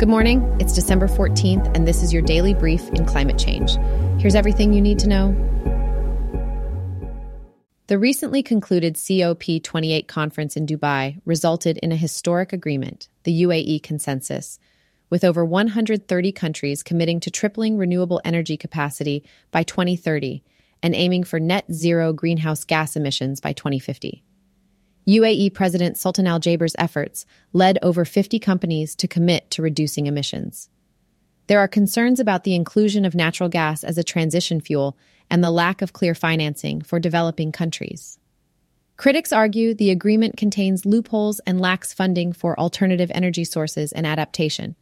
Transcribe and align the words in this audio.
Good 0.00 0.08
morning. 0.08 0.56
It's 0.58 0.72
December 0.72 1.08
14th, 1.08 1.76
and 1.76 1.86
this 1.86 2.02
is 2.02 2.10
your 2.10 2.22
daily 2.22 2.54
brief 2.54 2.88
in 2.94 3.04
climate 3.04 3.36
change. 3.36 3.76
Here's 4.18 4.34
everything 4.34 4.72
you 4.72 4.80
need 4.80 4.98
to 5.00 5.06
know. 5.06 5.36
The 7.88 7.98
recently 7.98 8.42
concluded 8.42 8.94
COP28 8.94 10.08
conference 10.08 10.56
in 10.56 10.64
Dubai 10.64 11.20
resulted 11.26 11.76
in 11.82 11.92
a 11.92 11.96
historic 11.96 12.54
agreement, 12.54 13.10
the 13.24 13.42
UAE 13.42 13.82
Consensus, 13.82 14.58
with 15.10 15.22
over 15.22 15.44
130 15.44 16.32
countries 16.32 16.82
committing 16.82 17.20
to 17.20 17.30
tripling 17.30 17.76
renewable 17.76 18.22
energy 18.24 18.56
capacity 18.56 19.22
by 19.50 19.64
2030 19.64 20.42
and 20.82 20.94
aiming 20.94 21.24
for 21.24 21.38
net 21.38 21.70
zero 21.70 22.14
greenhouse 22.14 22.64
gas 22.64 22.96
emissions 22.96 23.38
by 23.38 23.52
2050. 23.52 24.24
UAE 25.10 25.52
President 25.52 25.98
Sultan 25.98 26.28
Al 26.28 26.38
Jaber's 26.38 26.76
efforts 26.78 27.26
led 27.52 27.80
over 27.82 28.04
50 28.04 28.38
companies 28.38 28.94
to 28.94 29.08
commit 29.08 29.50
to 29.50 29.60
reducing 29.60 30.06
emissions. 30.06 30.68
There 31.48 31.58
are 31.58 31.66
concerns 31.66 32.20
about 32.20 32.44
the 32.44 32.54
inclusion 32.54 33.04
of 33.04 33.16
natural 33.16 33.48
gas 33.48 33.82
as 33.82 33.98
a 33.98 34.04
transition 34.04 34.60
fuel 34.60 34.96
and 35.28 35.42
the 35.42 35.50
lack 35.50 35.82
of 35.82 35.92
clear 35.92 36.14
financing 36.14 36.80
for 36.80 37.00
developing 37.00 37.50
countries. 37.50 38.20
Critics 38.96 39.32
argue 39.32 39.74
the 39.74 39.90
agreement 39.90 40.36
contains 40.36 40.86
loopholes 40.86 41.40
and 41.40 41.60
lacks 41.60 41.92
funding 41.92 42.32
for 42.32 42.56
alternative 42.60 43.10
energy 43.12 43.42
sources 43.42 43.90
and 43.90 44.06
adaptation. 44.06 44.76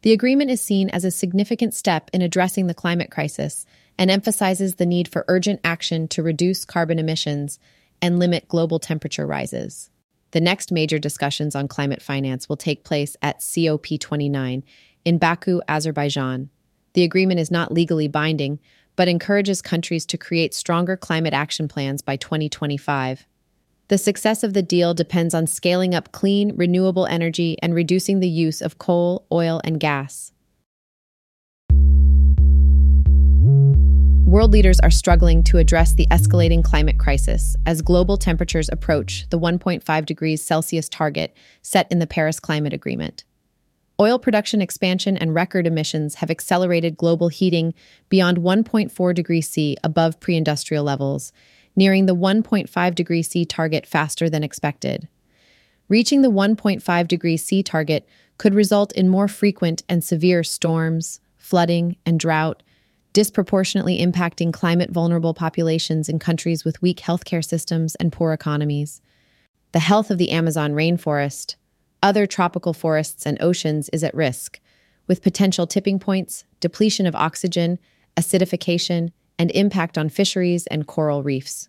The 0.00 0.12
agreement 0.12 0.50
is 0.50 0.62
seen 0.62 0.88
as 0.88 1.04
a 1.04 1.10
significant 1.10 1.74
step 1.74 2.08
in 2.14 2.22
addressing 2.22 2.68
the 2.68 2.74
climate 2.74 3.10
crisis 3.10 3.66
and 3.98 4.10
emphasizes 4.10 4.76
the 4.76 4.86
need 4.86 5.08
for 5.08 5.26
urgent 5.28 5.60
action 5.62 6.08
to 6.08 6.22
reduce 6.22 6.64
carbon 6.64 6.98
emissions 6.98 7.58
and 8.02 8.18
limit 8.18 8.48
global 8.48 8.78
temperature 8.78 9.26
rises. 9.26 9.90
The 10.32 10.40
next 10.40 10.70
major 10.70 10.98
discussions 10.98 11.54
on 11.54 11.68
climate 11.68 12.02
finance 12.02 12.48
will 12.48 12.56
take 12.56 12.84
place 12.84 13.16
at 13.22 13.40
COP29 13.40 14.62
in 15.04 15.18
Baku, 15.18 15.60
Azerbaijan. 15.68 16.50
The 16.92 17.04
agreement 17.04 17.40
is 17.40 17.50
not 17.50 17.72
legally 17.72 18.08
binding, 18.08 18.58
but 18.96 19.08
encourages 19.08 19.62
countries 19.62 20.04
to 20.06 20.18
create 20.18 20.52
stronger 20.52 20.96
climate 20.96 21.32
action 21.32 21.68
plans 21.68 22.02
by 22.02 22.16
2025. 22.16 23.26
The 23.88 23.96
success 23.96 24.42
of 24.42 24.52
the 24.52 24.62
deal 24.62 24.92
depends 24.92 25.34
on 25.34 25.46
scaling 25.46 25.94
up 25.94 26.12
clean, 26.12 26.54
renewable 26.56 27.06
energy 27.06 27.56
and 27.62 27.74
reducing 27.74 28.20
the 28.20 28.28
use 28.28 28.60
of 28.60 28.78
coal, 28.78 29.24
oil, 29.32 29.62
and 29.64 29.80
gas. 29.80 30.32
World 34.28 34.52
leaders 34.52 34.78
are 34.80 34.90
struggling 34.90 35.42
to 35.44 35.56
address 35.56 35.94
the 35.94 36.06
escalating 36.10 36.62
climate 36.62 36.98
crisis 36.98 37.56
as 37.64 37.80
global 37.80 38.18
temperatures 38.18 38.68
approach 38.70 39.24
the 39.30 39.38
1.5 39.38 40.04
degrees 40.04 40.44
Celsius 40.44 40.86
target 40.86 41.34
set 41.62 41.90
in 41.90 41.98
the 41.98 42.06
Paris 42.06 42.38
Climate 42.38 42.74
Agreement. 42.74 43.24
Oil 43.98 44.18
production 44.18 44.60
expansion 44.60 45.16
and 45.16 45.34
record 45.34 45.66
emissions 45.66 46.16
have 46.16 46.30
accelerated 46.30 46.98
global 46.98 47.28
heating 47.28 47.72
beyond 48.10 48.36
1.4 48.36 49.14
degrees 49.14 49.48
C 49.48 49.78
above 49.82 50.20
pre 50.20 50.36
industrial 50.36 50.84
levels, 50.84 51.32
nearing 51.74 52.04
the 52.04 52.14
1.5 52.14 52.94
degrees 52.94 53.28
C 53.30 53.46
target 53.46 53.86
faster 53.86 54.28
than 54.28 54.44
expected. 54.44 55.08
Reaching 55.88 56.20
the 56.20 56.30
1.5 56.30 57.08
degrees 57.08 57.42
C 57.42 57.62
target 57.62 58.06
could 58.36 58.52
result 58.52 58.92
in 58.92 59.08
more 59.08 59.26
frequent 59.26 59.84
and 59.88 60.04
severe 60.04 60.44
storms, 60.44 61.18
flooding, 61.38 61.96
and 62.04 62.20
drought 62.20 62.62
disproportionately 63.12 63.98
impacting 63.98 64.52
climate 64.52 64.90
vulnerable 64.90 65.34
populations 65.34 66.08
in 66.08 66.18
countries 66.18 66.64
with 66.64 66.82
weak 66.82 66.98
healthcare 66.98 67.44
systems 67.44 67.94
and 67.96 68.12
poor 68.12 68.32
economies. 68.32 69.00
The 69.72 69.80
health 69.80 70.10
of 70.10 70.18
the 70.18 70.30
Amazon 70.30 70.72
rainforest, 70.72 71.56
other 72.02 72.26
tropical 72.26 72.72
forests, 72.72 73.26
and 73.26 73.40
oceans 73.42 73.88
is 73.90 74.04
at 74.04 74.14
risk, 74.14 74.60
with 75.06 75.22
potential 75.22 75.66
tipping 75.66 75.98
points, 75.98 76.44
depletion 76.60 77.06
of 77.06 77.14
oxygen, 77.14 77.78
acidification, 78.16 79.12
and 79.38 79.50
impact 79.52 79.96
on 79.96 80.08
fisheries 80.08 80.66
and 80.66 80.86
coral 80.86 81.22
reefs. 81.22 81.68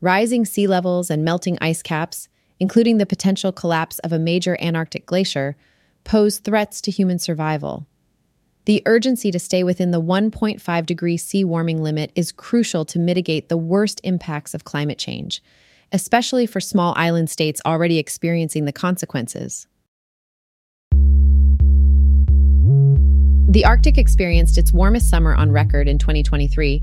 Rising 0.00 0.44
sea 0.44 0.66
levels 0.66 1.10
and 1.10 1.24
melting 1.24 1.58
ice 1.60 1.82
caps, 1.82 2.28
including 2.58 2.98
the 2.98 3.06
potential 3.06 3.52
collapse 3.52 3.98
of 4.00 4.12
a 4.12 4.18
major 4.18 4.56
Antarctic 4.60 5.06
glacier, 5.06 5.56
pose 6.04 6.38
threats 6.38 6.80
to 6.82 6.90
human 6.90 7.18
survival. 7.18 7.86
The 8.66 8.82
urgency 8.84 9.30
to 9.30 9.38
stay 9.38 9.62
within 9.62 9.92
the 9.92 10.02
1.5 10.02 10.86
degree 10.86 11.16
C 11.16 11.44
warming 11.44 11.84
limit 11.84 12.10
is 12.16 12.32
crucial 12.32 12.84
to 12.86 12.98
mitigate 12.98 13.48
the 13.48 13.56
worst 13.56 14.00
impacts 14.02 14.54
of 14.54 14.64
climate 14.64 14.98
change, 14.98 15.40
especially 15.92 16.46
for 16.46 16.58
small 16.58 16.92
island 16.96 17.30
states 17.30 17.60
already 17.64 17.98
experiencing 17.98 18.64
the 18.64 18.72
consequences. 18.72 19.68
The 23.48 23.64
Arctic 23.64 23.98
experienced 23.98 24.58
its 24.58 24.72
warmest 24.72 25.08
summer 25.08 25.32
on 25.32 25.52
record 25.52 25.86
in 25.86 25.98
2023, 25.98 26.82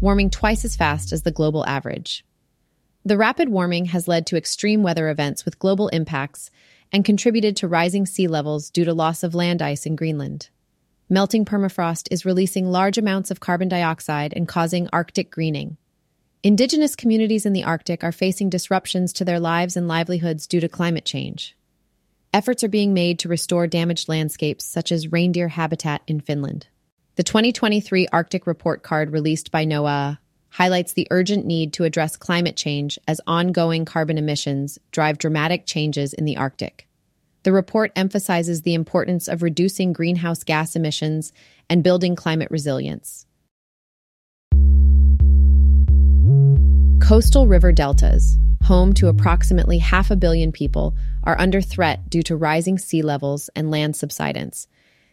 warming 0.00 0.30
twice 0.30 0.64
as 0.64 0.76
fast 0.76 1.12
as 1.12 1.22
the 1.22 1.32
global 1.32 1.66
average. 1.66 2.24
The 3.04 3.16
rapid 3.16 3.48
warming 3.48 3.86
has 3.86 4.06
led 4.06 4.24
to 4.28 4.36
extreme 4.36 4.84
weather 4.84 5.08
events 5.08 5.44
with 5.44 5.58
global 5.58 5.88
impacts 5.88 6.52
and 6.92 7.04
contributed 7.04 7.56
to 7.56 7.66
rising 7.66 8.06
sea 8.06 8.28
levels 8.28 8.70
due 8.70 8.84
to 8.84 8.94
loss 8.94 9.24
of 9.24 9.34
land 9.34 9.60
ice 9.60 9.84
in 9.84 9.96
Greenland. 9.96 10.48
Melting 11.10 11.44
permafrost 11.44 12.08
is 12.10 12.24
releasing 12.24 12.70
large 12.70 12.96
amounts 12.96 13.30
of 13.30 13.38
carbon 13.38 13.68
dioxide 13.68 14.32
and 14.34 14.48
causing 14.48 14.88
Arctic 14.90 15.30
greening. 15.30 15.76
Indigenous 16.42 16.96
communities 16.96 17.44
in 17.44 17.52
the 17.52 17.64
Arctic 17.64 18.02
are 18.02 18.12
facing 18.12 18.48
disruptions 18.48 19.12
to 19.12 19.24
their 19.24 19.38
lives 19.38 19.76
and 19.76 19.86
livelihoods 19.86 20.46
due 20.46 20.60
to 20.60 20.68
climate 20.68 21.04
change. 21.04 21.56
Efforts 22.32 22.64
are 22.64 22.68
being 22.68 22.94
made 22.94 23.18
to 23.18 23.28
restore 23.28 23.66
damaged 23.66 24.08
landscapes, 24.08 24.64
such 24.64 24.90
as 24.90 25.12
reindeer 25.12 25.48
habitat 25.48 26.00
in 26.06 26.20
Finland. 26.20 26.68
The 27.16 27.22
2023 27.22 28.08
Arctic 28.08 28.46
Report 28.46 28.82
Card 28.82 29.12
released 29.12 29.50
by 29.50 29.66
NOAA 29.66 30.18
highlights 30.48 30.94
the 30.94 31.06
urgent 31.10 31.44
need 31.44 31.74
to 31.74 31.84
address 31.84 32.16
climate 32.16 32.56
change 32.56 32.98
as 33.06 33.20
ongoing 33.26 33.84
carbon 33.84 34.16
emissions 34.16 34.78
drive 34.90 35.18
dramatic 35.18 35.66
changes 35.66 36.14
in 36.14 36.24
the 36.24 36.38
Arctic. 36.38 36.88
The 37.44 37.52
report 37.52 37.92
emphasizes 37.94 38.62
the 38.62 38.72
importance 38.72 39.28
of 39.28 39.42
reducing 39.42 39.92
greenhouse 39.92 40.44
gas 40.44 40.76
emissions 40.76 41.30
and 41.68 41.84
building 41.84 42.16
climate 42.16 42.50
resilience. 42.50 43.26
Coastal 47.00 47.46
river 47.46 47.70
deltas, 47.70 48.38
home 48.62 48.94
to 48.94 49.08
approximately 49.08 49.76
half 49.76 50.10
a 50.10 50.16
billion 50.16 50.52
people, 50.52 50.96
are 51.22 51.38
under 51.38 51.60
threat 51.60 52.08
due 52.08 52.22
to 52.22 52.34
rising 52.34 52.78
sea 52.78 53.02
levels 53.02 53.50
and 53.54 53.70
land 53.70 53.94
subsidence. 53.94 54.66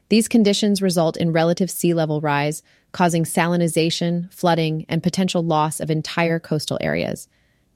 These 0.08 0.30
conditions 0.30 0.82
result 0.82 1.18
in 1.18 1.34
relative 1.34 1.70
sea 1.70 1.94
level 1.94 2.22
rise, 2.22 2.64
causing 2.94 3.26
salinization, 3.26 4.34
flooding, 4.34 4.86
and 4.88 5.04
potential 5.04 5.44
loss 5.44 5.82
of 5.82 5.92
entire 5.92 6.40
coastal 6.40 6.78
areas. 6.80 7.28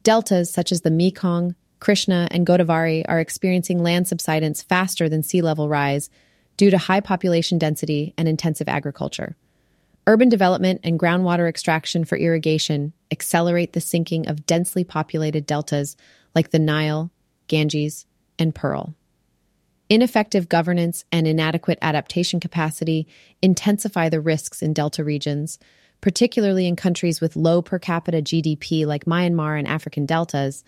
Deltas 0.04 0.50
such 0.50 0.72
as 0.72 0.82
the 0.82 0.92
Mekong, 0.92 1.56
Krishna, 1.80 2.28
and 2.32 2.48
Godavari 2.48 3.04
are 3.08 3.20
experiencing 3.20 3.84
land 3.84 4.08
subsidence 4.08 4.62
faster 4.62 5.10
than 5.10 5.24
sea 5.24 5.42
level 5.42 5.70
rise 5.70 6.10
due 6.58 6.70
to 6.70 6.78
high 6.78 7.02
population 7.02 7.58
density 7.58 8.14
and 8.18 8.28
intensive 8.28 8.68
agriculture. 8.68 9.36
Urban 10.08 10.30
development 10.30 10.82
and 10.84 11.00
groundwater 11.00 11.50
extraction 11.50 12.06
for 12.06 12.18
irrigation 12.18 12.94
accelerate 13.12 13.74
the 13.74 13.82
sinking 13.82 14.28
of 14.28 14.46
densely 14.46 14.84
populated 14.84 15.46
deltas 15.46 15.98
like 16.36 16.52
the 16.52 16.60
Nile, 16.60 17.12
Ganges, 17.48 18.06
and 18.38 18.54
Pearl. 18.54 18.94
Ineffective 19.90 20.50
governance 20.50 21.06
and 21.12 21.28
inadequate 21.28 21.80
adaptation 21.82 22.40
capacity 22.40 23.08
intensify 23.42 24.10
the 24.10 24.22
risks 24.22 24.62
in 24.62 24.74
delta 24.74 25.04
regions, 25.04 25.60
particularly 26.02 26.68
in 26.68 26.76
countries 26.76 27.22
with 27.22 27.36
low 27.36 27.62
per 27.62 27.80
capita 27.80 28.22
GDP 28.22 28.86
like 28.86 29.06
Myanmar 29.06 29.58
and 29.58 29.68
African 29.68 30.06
deltas 30.06 30.64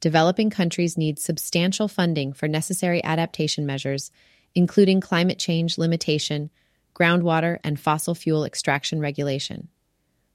developing 0.00 0.50
countries 0.50 0.98
need 0.98 1.18
substantial 1.18 1.88
funding 1.88 2.32
for 2.32 2.48
necessary 2.48 3.02
adaptation 3.04 3.66
measures, 3.66 4.10
including 4.54 5.00
climate 5.00 5.38
change 5.38 5.78
limitation, 5.78 6.50
groundwater 6.94 7.58
and 7.62 7.78
fossil 7.78 8.14
fuel 8.14 8.44
extraction 8.44 9.00
regulation. 9.00 9.68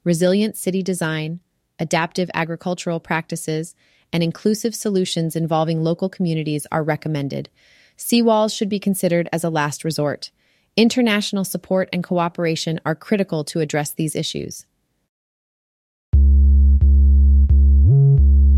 Resilient 0.04 0.56
city 0.56 0.81
design, 0.81 1.40
adaptive 1.80 2.30
agricultural 2.34 3.00
practices, 3.00 3.75
and 4.13 4.24
inclusive 4.24 4.74
solutions 4.74 5.36
involving 5.36 5.84
local 5.84 6.10
communities 6.10 6.66
are 6.72 6.84
recommended. 6.84 7.50
Seawalls 7.98 8.56
should 8.56 8.69
be 8.69 8.80
considered 8.80 9.28
as 9.34 9.44
a 9.44 9.50
last 9.50 9.84
resort. 9.84 10.31
International 10.78 11.44
support 11.44 11.90
and 11.92 12.04
cooperation 12.04 12.80
are 12.86 12.95
critical 12.95 13.44
to 13.45 13.62
address 13.62 13.92
these 13.92 14.16
issues. 14.16 14.66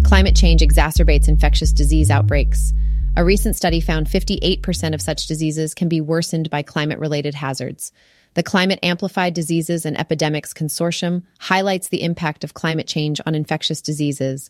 Climate 0.08 0.38
change 0.38 0.62
exacerbates 0.62 1.28
infectious 1.28 1.74
disease 1.74 2.10
outbreaks. 2.10 2.72
A 3.18 3.26
recent 3.26 3.58
study 3.58 3.82
found 3.82 4.08
58% 4.08 4.94
of 4.94 5.02
such 5.02 5.28
diseases 5.28 5.74
can 5.74 5.90
be 5.90 6.00
worsened 6.00 6.50
by 6.50 6.62
climate 6.62 7.00
related 7.00 7.36
hazards. 7.36 7.92
The 8.34 8.42
Climate 8.42 8.80
Amplified 8.84 9.34
Diseases 9.34 9.86
and 9.86 10.00
Epidemics 10.00 10.54
Consortium 10.54 11.24
highlights 11.40 11.90
the 11.90 12.04
impact 12.04 12.46
of 12.46 12.54
climate 12.54 12.88
change 12.88 13.20
on 13.26 13.36
infectious 13.36 13.82
diseases. 13.82 14.50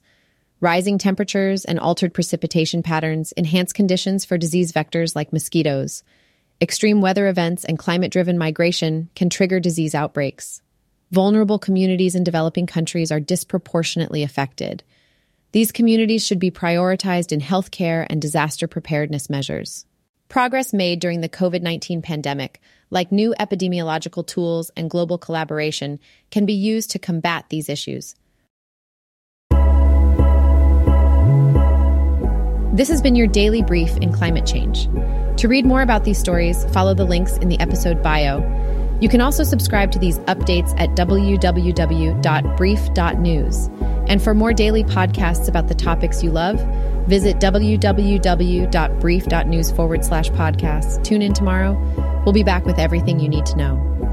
Rising 0.62 1.00
temperatures 1.00 1.66
and 1.66 1.80
altered 1.80 2.14
precipitation 2.14 2.84
patterns 2.84 3.34
enhance 3.36 3.74
conditions 3.74 4.26
for 4.26 4.38
disease 4.38 4.72
vectors 4.72 5.16
like 5.16 5.34
mosquitoes. 5.34 6.04
Extreme 6.62 7.02
weather 7.02 7.28
events 7.28 7.66
and 7.66 7.80
climate 7.80 8.12
driven 8.12 8.38
migration 8.38 9.10
can 9.16 9.32
trigger 9.32 9.60
disease 9.60 9.96
outbreaks. 9.96 10.62
Vulnerable 11.10 11.58
communities 11.58 12.14
in 12.14 12.24
developing 12.24 12.68
countries 12.68 13.12
are 13.12 13.20
disproportionately 13.20 14.22
affected. 14.22 14.84
These 15.58 15.72
communities 15.72 16.24
should 16.24 16.38
be 16.38 16.52
prioritized 16.52 17.32
in 17.32 17.42
healthcare 17.42 18.06
and 18.12 18.22
disaster 18.22 18.68
preparedness 18.68 19.28
measures. 19.28 19.88
Progress 20.30 20.72
made 20.72 21.00
during 21.00 21.22
the 21.22 21.30
COVID 21.30 21.64
19 21.64 22.04
pandemic, 22.04 22.62
like 22.92 23.12
new 23.12 23.34
epidemiological 23.40 24.28
tools 24.28 24.70
and 24.78 24.88
global 24.88 25.18
collaboration, 25.18 26.00
can 26.30 26.46
be 26.46 26.54
used 26.54 26.92
to 26.92 27.00
combat 27.00 27.46
these 27.50 27.70
issues. 27.70 28.14
This 32.76 32.90
has 32.90 33.02
been 33.02 33.16
your 33.16 33.26
daily 33.26 33.64
brief 33.64 33.98
in 33.98 34.14
climate 34.14 34.46
change. 34.46 34.84
To 35.38 35.48
read 35.48 35.66
more 35.66 35.82
about 35.82 36.04
these 36.04 36.20
stories, 36.20 36.66
follow 36.66 36.94
the 36.94 37.04
links 37.04 37.36
in 37.38 37.50
the 37.50 37.60
episode 37.60 38.04
bio. 38.04 38.44
You 39.02 39.10
can 39.10 39.22
also 39.22 39.44
subscribe 39.44 39.92
to 39.94 39.98
these 39.98 40.20
updates 40.20 40.80
at 40.80 40.92
www.brief.news. 40.92 41.48
And 44.08 44.22
for 44.22 44.34
more 44.34 44.54
daily 44.54 44.84
podcasts 44.84 45.48
about 45.48 45.68
the 45.68 45.76
topics 45.76 46.24
you 46.24 46.32
love, 46.32 46.60
visit 47.08 47.38
www.brief.news 47.38 49.72
forward 49.72 50.06
slash 50.06 50.30
podcasts. 50.30 51.04
Tune 51.04 51.22
in 51.22 51.34
tomorrow. 51.34 51.78
We'll 52.26 52.34
be 52.34 52.44
back 52.44 52.66
with 52.66 52.80
everything 52.80 53.20
you 53.20 53.30
need 53.30 53.46
to 53.48 53.58
know. 53.58 54.07